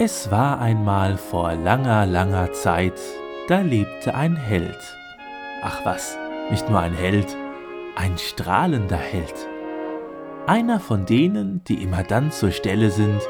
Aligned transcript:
Es 0.00 0.30
war 0.30 0.60
einmal 0.60 1.16
vor 1.16 1.54
langer, 1.54 2.06
langer 2.06 2.52
Zeit, 2.52 3.00
da 3.48 3.62
lebte 3.62 4.14
ein 4.14 4.36
Held. 4.36 4.78
Ach 5.60 5.84
was, 5.84 6.16
nicht 6.50 6.70
nur 6.70 6.78
ein 6.78 6.94
Held, 6.94 7.26
ein 7.96 8.16
strahlender 8.16 8.96
Held. 8.96 9.34
Einer 10.46 10.78
von 10.78 11.04
denen, 11.04 11.64
die 11.64 11.82
immer 11.82 12.04
dann 12.04 12.30
zur 12.30 12.52
Stelle 12.52 12.92
sind, 12.92 13.20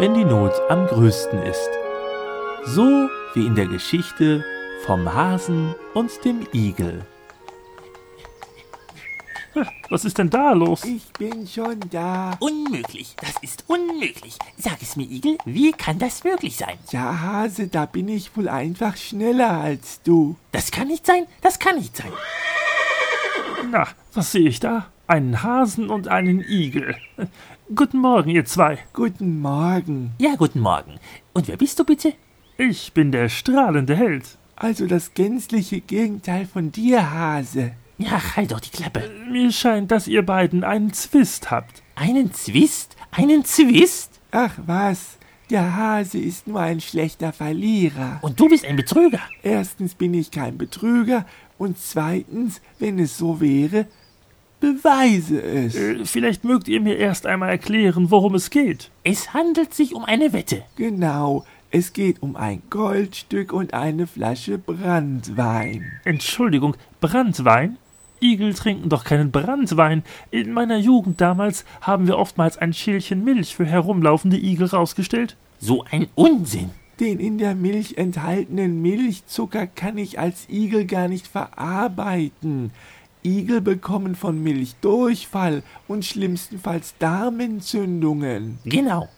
wenn 0.00 0.14
die 0.14 0.24
Not 0.24 0.54
am 0.68 0.88
größten 0.88 1.40
ist. 1.44 1.70
So 2.64 3.08
wie 3.34 3.46
in 3.46 3.54
der 3.54 3.68
Geschichte 3.68 4.44
vom 4.86 5.14
Hasen 5.14 5.72
und 5.94 6.10
dem 6.24 6.40
Igel. 6.52 7.02
Was 9.88 10.04
ist 10.04 10.18
denn 10.18 10.30
da 10.30 10.52
los? 10.52 10.84
Ich 10.84 11.12
bin 11.18 11.46
schon 11.46 11.80
da. 11.90 12.36
Unmöglich, 12.40 13.16
das 13.20 13.34
ist 13.42 13.64
unmöglich. 13.66 14.38
Sag 14.56 14.80
es 14.82 14.96
mir, 14.96 15.08
Igel, 15.08 15.38
wie 15.44 15.72
kann 15.72 15.98
das 15.98 16.24
möglich 16.24 16.56
sein? 16.56 16.78
Ja, 16.90 17.20
Hase, 17.20 17.68
da 17.68 17.86
bin 17.86 18.08
ich 18.08 18.36
wohl 18.36 18.48
einfach 18.48 18.96
schneller 18.96 19.50
als 19.50 20.02
du. 20.02 20.36
Das 20.52 20.70
kann 20.70 20.88
nicht 20.88 21.06
sein, 21.06 21.26
das 21.40 21.58
kann 21.58 21.76
nicht 21.76 21.96
sein. 21.96 22.12
Na, 23.70 23.88
was 24.14 24.32
sehe 24.32 24.48
ich 24.48 24.60
da? 24.60 24.86
Einen 25.06 25.42
Hasen 25.42 25.90
und 25.90 26.08
einen 26.08 26.40
Igel. 26.40 26.96
Guten 27.74 27.98
Morgen, 27.98 28.30
ihr 28.30 28.44
zwei. 28.44 28.78
Guten 28.92 29.40
Morgen. 29.40 30.12
Ja, 30.18 30.34
guten 30.36 30.60
Morgen. 30.60 30.98
Und 31.32 31.48
wer 31.48 31.56
bist 31.56 31.78
du 31.78 31.84
bitte? 31.84 32.12
Ich 32.56 32.92
bin 32.92 33.12
der 33.12 33.28
strahlende 33.28 33.96
Held. 33.96 34.38
Also 34.56 34.86
das 34.86 35.14
gänzliche 35.14 35.80
Gegenteil 35.80 36.46
von 36.46 36.72
dir, 36.72 37.10
Hase. 37.12 37.72
Ja, 37.98 38.36
halt 38.36 38.52
doch 38.52 38.60
die 38.60 38.70
Klappe. 38.70 39.10
Mir 39.30 39.50
scheint, 39.50 39.90
dass 39.90 40.06
ihr 40.06 40.24
beiden 40.24 40.62
einen 40.64 40.92
Zwist 40.92 41.50
habt. 41.50 41.82
Einen 41.96 42.32
Zwist? 42.32 42.96
Einen 43.10 43.44
Zwist? 43.44 44.20
Ach 44.30 44.54
was, 44.66 45.18
der 45.50 45.74
Hase 45.76 46.18
ist 46.18 46.46
nur 46.46 46.60
ein 46.60 46.80
schlechter 46.80 47.32
Verlierer. 47.32 48.18
Und 48.22 48.38
du 48.38 48.48
bist 48.48 48.64
ein 48.64 48.76
Betrüger. 48.76 49.20
Erstens 49.42 49.94
bin 49.94 50.14
ich 50.14 50.30
kein 50.30 50.58
Betrüger 50.58 51.26
und 51.58 51.78
zweitens, 51.78 52.60
wenn 52.78 52.98
es 53.00 53.18
so 53.18 53.40
wäre, 53.40 53.86
beweise 54.60 55.42
es. 55.42 55.74
Äh, 55.74 56.04
Vielleicht 56.04 56.44
mögt 56.44 56.68
ihr 56.68 56.80
mir 56.80 56.96
erst 56.98 57.26
einmal 57.26 57.48
erklären, 57.48 58.10
worum 58.10 58.34
es 58.36 58.50
geht. 58.50 58.90
Es 59.02 59.34
handelt 59.34 59.74
sich 59.74 59.94
um 59.94 60.04
eine 60.04 60.32
Wette. 60.32 60.62
Genau, 60.76 61.44
es 61.70 61.92
geht 61.92 62.22
um 62.22 62.36
ein 62.36 62.62
Goldstück 62.70 63.52
und 63.52 63.74
eine 63.74 64.06
Flasche 64.06 64.58
Brandwein. 64.58 65.84
Entschuldigung, 66.04 66.76
Brandwein? 67.00 67.76
Igel 68.20 68.54
trinken 68.54 68.88
doch 68.88 69.04
keinen 69.04 69.30
Brandwein. 69.30 70.02
In 70.30 70.52
meiner 70.52 70.78
Jugend 70.78 71.20
damals 71.20 71.64
haben 71.80 72.06
wir 72.06 72.18
oftmals 72.18 72.58
ein 72.58 72.72
Schälchen 72.72 73.24
Milch 73.24 73.54
für 73.54 73.66
herumlaufende 73.66 74.36
Igel 74.36 74.66
rausgestellt. 74.66 75.36
So 75.58 75.84
ein 75.90 76.06
Unsinn. 76.14 76.70
Den 77.00 77.20
in 77.20 77.38
der 77.38 77.54
Milch 77.54 77.96
enthaltenen 77.96 78.82
Milchzucker 78.82 79.66
kann 79.68 79.98
ich 79.98 80.18
als 80.18 80.48
Igel 80.48 80.84
gar 80.84 81.06
nicht 81.06 81.28
verarbeiten. 81.28 82.72
Igel 83.24 83.60
bekommen 83.60 84.14
von 84.14 84.42
Milch 84.42 84.74
Durchfall 84.80 85.62
und 85.86 86.04
schlimmstenfalls 86.04 86.96
Darmentzündungen. 86.98 88.58
Genau. 88.64 89.08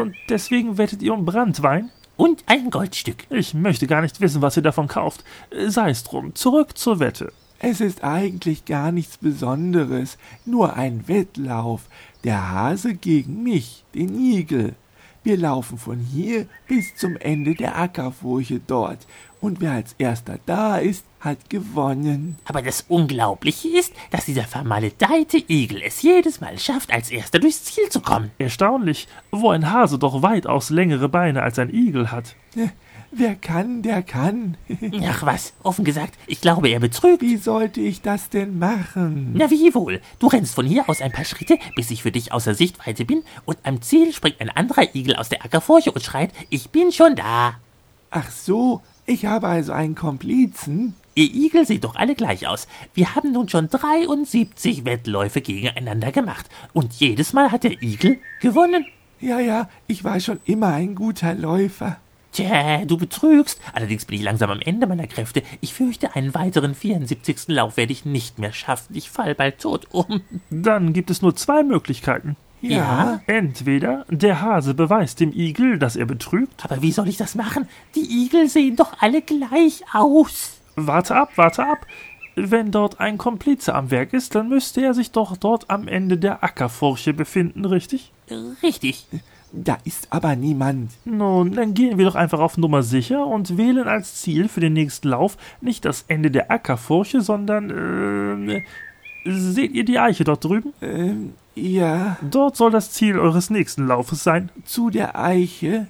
Und 0.00 0.14
deswegen 0.28 0.78
wettet 0.78 1.02
ihr 1.02 1.14
um 1.14 1.24
Brandwein? 1.24 1.90
Und 2.16 2.44
ein 2.46 2.70
Goldstück. 2.70 3.26
Ich 3.30 3.54
möchte 3.54 3.88
gar 3.88 4.00
nicht 4.00 4.20
wissen, 4.20 4.40
was 4.40 4.56
ihr 4.56 4.62
davon 4.62 4.86
kauft. 4.86 5.24
Sei 5.66 5.90
es 5.90 6.04
drum, 6.04 6.34
zurück 6.34 6.78
zur 6.78 7.00
Wette. 7.00 7.32
Es 7.66 7.80
ist 7.80 8.04
eigentlich 8.04 8.66
gar 8.66 8.92
nichts 8.92 9.16
Besonderes, 9.16 10.18
nur 10.44 10.76
ein 10.76 11.08
Wettlauf. 11.08 11.88
Der 12.22 12.50
Hase 12.50 12.92
gegen 12.92 13.42
mich, 13.42 13.84
den 13.94 14.14
Igel. 14.20 14.74
Wir 15.22 15.38
laufen 15.38 15.78
von 15.78 15.98
hier 15.98 16.46
bis 16.68 16.94
zum 16.94 17.16
Ende 17.16 17.54
der 17.54 17.78
Ackerfurche 17.78 18.60
dort. 18.66 19.06
Und 19.40 19.62
wer 19.62 19.72
als 19.72 19.94
erster 19.96 20.38
da 20.44 20.76
ist, 20.76 21.06
hat 21.20 21.48
gewonnen. 21.48 22.36
Aber 22.44 22.60
das 22.60 22.84
Unglaubliche 22.86 23.68
ist, 23.68 23.94
dass 24.10 24.26
dieser 24.26 24.44
vermaledeite 24.44 25.38
Igel 25.48 25.80
es 25.80 26.02
jedes 26.02 26.42
Mal 26.42 26.58
schafft, 26.58 26.92
als 26.92 27.10
erster 27.10 27.38
durchs 27.38 27.64
Ziel 27.64 27.88
zu 27.88 28.00
kommen. 28.00 28.30
Erstaunlich, 28.36 29.08
wo 29.30 29.48
ein 29.48 29.70
Hase 29.70 29.98
doch 29.98 30.20
weitaus 30.20 30.68
längere 30.68 31.08
Beine 31.08 31.42
als 31.42 31.58
ein 31.58 31.72
Igel 31.72 32.10
hat. 32.10 32.36
Wer 33.16 33.36
kann, 33.36 33.82
der 33.82 34.02
kann. 34.02 34.56
Ach 35.06 35.22
was, 35.22 35.52
offen 35.62 35.84
gesagt, 35.84 36.14
ich 36.26 36.40
glaube, 36.40 36.68
er 36.68 36.80
betrügt. 36.80 37.22
Wie 37.22 37.36
sollte 37.36 37.80
ich 37.80 38.02
das 38.02 38.28
denn 38.28 38.58
machen? 38.58 39.30
Na 39.34 39.50
wie 39.52 39.72
wohl? 39.72 40.00
Du 40.18 40.26
rennst 40.26 40.56
von 40.56 40.66
hier 40.66 40.88
aus 40.88 41.00
ein 41.00 41.12
paar 41.12 41.24
Schritte, 41.24 41.58
bis 41.76 41.92
ich 41.92 42.02
für 42.02 42.10
dich 42.10 42.32
außer 42.32 42.54
Sichtweite 42.54 43.04
bin, 43.04 43.22
und 43.44 43.56
am 43.62 43.82
Ziel 43.82 44.12
springt 44.12 44.40
ein 44.40 44.50
anderer 44.50 44.96
Igel 44.96 45.14
aus 45.14 45.28
der 45.28 45.44
Ackerfurche 45.44 45.92
und 45.92 46.02
schreit, 46.02 46.32
ich 46.50 46.70
bin 46.70 46.90
schon 46.90 47.14
da. 47.14 47.54
Ach 48.10 48.30
so, 48.32 48.82
ich 49.06 49.26
habe 49.26 49.46
also 49.46 49.72
einen 49.72 49.94
Komplizen. 49.94 50.94
Ihr 51.14 51.32
Igel 51.32 51.66
seht 51.66 51.84
doch 51.84 51.94
alle 51.94 52.16
gleich 52.16 52.48
aus. 52.48 52.66
Wir 52.94 53.14
haben 53.14 53.30
nun 53.30 53.48
schon 53.48 53.68
73 53.68 54.84
Wettläufe 54.84 55.40
gegeneinander 55.40 56.10
gemacht, 56.10 56.46
und 56.72 56.94
jedes 56.94 57.32
Mal 57.32 57.52
hat 57.52 57.62
der 57.62 57.80
Igel 57.80 58.18
gewonnen. 58.40 58.86
Ja, 59.20 59.38
ja, 59.38 59.68
ich 59.86 60.02
war 60.02 60.18
schon 60.18 60.40
immer 60.44 60.74
ein 60.74 60.96
guter 60.96 61.34
Läufer. 61.34 61.98
Tja, 62.34 62.84
du 62.84 62.96
betrügst. 62.96 63.60
Allerdings 63.72 64.06
bin 64.06 64.16
ich 64.16 64.24
langsam 64.24 64.50
am 64.50 64.60
Ende 64.60 64.88
meiner 64.88 65.06
Kräfte. 65.06 65.44
Ich 65.60 65.72
fürchte, 65.72 66.16
einen 66.16 66.34
weiteren 66.34 66.74
74. 66.74 67.46
Lauf 67.46 67.76
werde 67.76 67.92
ich 67.92 68.04
nicht 68.04 68.40
mehr 68.40 68.52
schaffen. 68.52 68.96
Ich 68.96 69.08
fall 69.08 69.36
bald 69.36 69.60
tot 69.60 69.86
um. 69.92 70.20
Dann 70.50 70.92
gibt 70.92 71.10
es 71.10 71.22
nur 71.22 71.36
zwei 71.36 71.62
Möglichkeiten. 71.62 72.34
Ja? 72.60 73.20
Entweder 73.28 74.04
der 74.08 74.40
Hase 74.40 74.74
beweist 74.74 75.20
dem 75.20 75.32
Igel, 75.32 75.78
dass 75.78 75.94
er 75.94 76.06
betrügt. 76.06 76.64
Aber 76.64 76.82
wie 76.82 76.90
soll 76.90 77.06
ich 77.06 77.18
das 77.18 77.36
machen? 77.36 77.68
Die 77.94 78.24
Igel 78.24 78.48
sehen 78.48 78.74
doch 78.74 78.94
alle 78.98 79.22
gleich 79.22 79.84
aus. 79.92 80.58
Warte 80.74 81.14
ab, 81.14 81.30
warte 81.36 81.64
ab. 81.64 81.86
Wenn 82.34 82.72
dort 82.72 82.98
ein 82.98 83.16
Komplize 83.16 83.72
am 83.76 83.92
Werk 83.92 84.12
ist, 84.12 84.34
dann 84.34 84.48
müsste 84.48 84.82
er 84.82 84.92
sich 84.92 85.12
doch 85.12 85.36
dort 85.36 85.70
am 85.70 85.86
Ende 85.86 86.18
der 86.18 86.42
Ackerfurche 86.42 87.14
befinden, 87.14 87.64
richtig? 87.64 88.10
Richtig. 88.60 89.06
Da 89.56 89.78
ist 89.84 90.08
aber 90.10 90.34
niemand. 90.34 90.90
Nun, 91.04 91.52
dann 91.52 91.74
gehen 91.74 91.96
wir 91.96 92.06
doch 92.06 92.16
einfach 92.16 92.40
auf 92.40 92.56
Nummer 92.58 92.82
sicher 92.82 93.24
und 93.26 93.56
wählen 93.56 93.86
als 93.86 94.16
Ziel 94.20 94.48
für 94.48 94.60
den 94.60 94.72
nächsten 94.72 95.08
Lauf 95.08 95.36
nicht 95.60 95.84
das 95.84 96.04
Ende 96.08 96.30
der 96.32 96.50
Ackerfurche, 96.50 97.20
sondern, 97.20 97.70
ähm, 97.70 98.62
seht 99.24 99.72
ihr 99.72 99.84
die 99.84 99.98
Eiche 100.00 100.24
dort 100.24 100.44
drüben? 100.44 100.72
Ähm, 100.82 101.34
ja, 101.54 102.16
Dort 102.20 102.56
soll 102.56 102.72
das 102.72 102.90
Ziel 102.90 103.16
eures 103.16 103.48
nächsten 103.48 103.86
Laufes 103.86 104.24
sein. 104.24 104.50
zu 104.64 104.90
der 104.90 105.16
Eiche? 105.16 105.86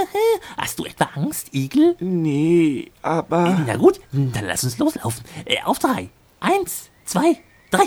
Hast 0.56 0.78
du 0.78 0.84
etwa 0.84 1.08
Angst, 1.16 1.52
Igel? 1.52 1.96
Nee, 1.98 2.92
aber. 3.02 3.60
Na 3.66 3.76
gut, 3.76 4.00
dann 4.12 4.44
lass 4.46 4.62
uns 4.62 4.78
loslaufen. 4.78 5.24
Äh, 5.44 5.56
Auf 5.64 5.80
drei. 5.80 6.08
Eins, 6.38 6.88
zwei, 7.04 7.36
drei. 7.72 7.86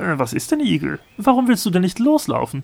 Äh, 0.00 0.18
was 0.18 0.32
ist 0.32 0.50
denn, 0.50 0.60
Igel? 0.60 0.98
Warum 1.16 1.48
willst 1.48 1.66
du 1.66 1.70
denn 1.70 1.82
nicht 1.82 1.98
loslaufen? 1.98 2.62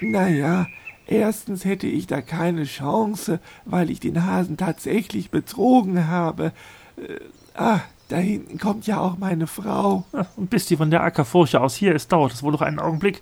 Naja, 0.00 0.66
erstens 1.06 1.64
hätte 1.64 1.86
ich 1.86 2.06
da 2.06 2.20
keine 2.20 2.64
Chance, 2.64 3.40
weil 3.64 3.90
ich 3.90 4.00
den 4.00 4.26
Hasen 4.26 4.56
tatsächlich 4.56 5.30
betrogen 5.30 6.08
habe. 6.08 6.52
Äh, 6.96 7.20
ah, 7.54 7.80
da 8.08 8.16
hinten 8.16 8.58
kommt 8.58 8.86
ja 8.86 9.00
auch 9.00 9.18
meine 9.18 9.46
Frau. 9.46 10.04
Und 10.36 10.50
bis 10.50 10.66
die 10.66 10.76
von 10.76 10.90
der 10.90 11.02
Ackerfurche 11.02 11.60
aus 11.60 11.74
hier 11.74 11.94
ist, 11.94 12.10
dauert 12.12 12.32
es 12.32 12.42
wohl 12.42 12.52
noch 12.52 12.62
einen 12.62 12.78
Augenblick. 12.78 13.20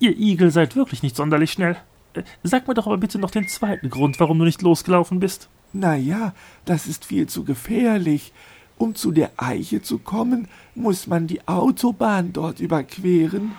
Ihr 0.00 0.16
Igel 0.18 0.50
seid 0.50 0.76
wirklich 0.76 1.02
nicht 1.02 1.16
sonderlich 1.16 1.52
schnell. 1.52 1.76
Äh, 2.14 2.22
Sag 2.42 2.66
mir 2.66 2.74
doch 2.74 2.86
aber 2.86 2.98
bitte 2.98 3.18
noch 3.18 3.30
den 3.30 3.48
zweiten 3.48 3.90
Grund, 3.90 4.18
warum 4.20 4.38
du 4.38 4.44
nicht 4.44 4.62
losgelaufen 4.62 5.20
bist. 5.20 5.48
Naja, 5.72 6.34
das 6.64 6.86
ist 6.86 7.04
viel 7.04 7.26
zu 7.26 7.44
gefährlich. 7.44 8.32
Um 8.76 8.94
zu 8.94 9.12
der 9.12 9.30
Eiche 9.36 9.82
zu 9.82 9.98
kommen, 9.98 10.48
muss 10.74 11.06
man 11.06 11.26
die 11.26 11.46
Autobahn 11.46 12.32
dort 12.32 12.60
überqueren. 12.60 13.52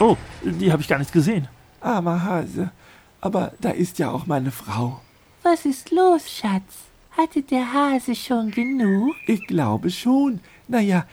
Oh, 0.00 0.16
die 0.42 0.70
habe 0.70 0.82
ich 0.82 0.88
gar 0.88 0.98
nicht 0.98 1.12
gesehen. 1.12 1.48
Armer 1.80 2.22
Hase. 2.22 2.70
Aber 3.20 3.52
da 3.60 3.70
ist 3.70 3.98
ja 3.98 4.10
auch 4.10 4.26
meine 4.26 4.52
Frau. 4.52 5.00
Was 5.42 5.64
ist 5.64 5.90
los, 5.90 6.30
Schatz? 6.30 6.86
Hatte 7.16 7.42
der 7.42 7.72
Hase 7.72 8.14
schon 8.14 8.50
genug? 8.52 9.14
Ich 9.26 9.44
glaube 9.46 9.90
schon. 9.90 10.40
Naja, 10.68 11.04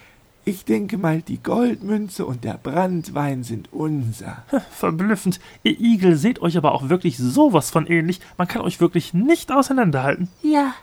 ich 0.46 0.64
denke 0.64 0.98
mal, 1.00 1.24
die 1.24 1.42
Goldmünze 1.42 2.26
und 2.26 2.44
der 2.44 2.60
Brandwein 2.62 3.44
sind 3.44 3.74
unser. 3.74 4.44
Verblüffend. 4.70 5.40
Ihr 5.64 5.80
Igel 5.80 6.16
seht 6.18 6.40
euch 6.40 6.56
aber 6.56 6.74
auch 6.74 6.88
wirklich 6.90 7.18
sowas 7.18 7.72
von 7.72 7.88
ähnlich. 7.88 8.22
Man 8.38 8.48
kann 8.48 8.62
euch 8.62 8.80
wirklich 8.80 9.14
nicht 9.14 9.52
auseinanderhalten. 9.52 10.30
Ja, 10.44 10.74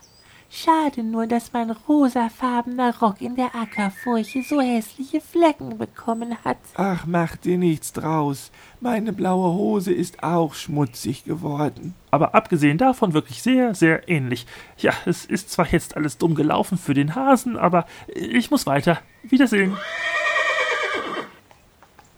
Schade 0.55 1.03
nur, 1.03 1.27
dass 1.27 1.55
mein 1.55 1.71
rosafarbener 1.71 2.99
Rock 3.01 3.23
in 3.23 3.37
der 3.37 3.55
Ackerfurche 3.55 4.43
so 4.43 4.61
hässliche 4.61 5.23
Flecken 5.23 5.79
bekommen 5.79 6.37
hat. 6.45 6.59
Ach, 6.75 7.07
mach 7.07 7.37
dir 7.37 7.57
nichts 7.57 7.95
draus. 7.95 8.51
Meine 8.79 9.15
blaue 9.15 9.55
Hose 9.55 9.95
ist 9.95 10.23
auch 10.23 10.53
schmutzig 10.53 11.25
geworden. 11.25 11.95
Aber 12.11 12.35
abgesehen 12.35 12.77
davon 12.77 13.15
wirklich 13.15 13.43
sehr, 13.43 13.75
sehr 13.75 14.11
ähnlich. 14.11 14.47
Ja, 14.77 14.93
es 15.07 15.25
ist 15.25 15.51
zwar 15.51 15.69
jetzt 15.69 15.97
alles 15.97 16.19
dumm 16.19 16.35
gelaufen 16.35 16.77
für 16.77 16.93
den 16.93 17.15
Hasen, 17.15 17.57
aber 17.57 17.87
ich 18.09 18.51
muss 18.51 18.67
weiter. 18.67 18.99
Wiedersehen. 19.23 19.75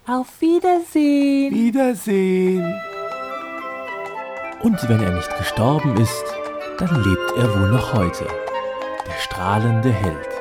Auf 0.07 0.41
Wiedersehen. 0.41 1.53
Wiedersehen. 1.55 2.81
Und 4.61 4.89
wenn 4.89 5.01
er 5.01 5.15
nicht 5.15 5.37
gestorben 5.37 5.95
ist, 5.95 6.44
dann 6.77 7.03
lebt 7.03 7.37
er 7.37 7.59
wohl 7.59 7.69
noch 7.69 7.93
heute, 7.93 8.25
der 9.07 9.19
strahlende 9.19 9.91
Held. 9.91 10.34